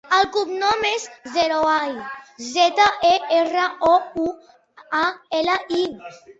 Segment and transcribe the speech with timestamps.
[0.17, 1.03] El cognom és
[1.35, 1.93] Zerouali:
[2.47, 3.13] zeta, e,
[3.43, 4.27] erra, o, u,
[5.05, 5.07] a,
[5.45, 5.87] ela, i.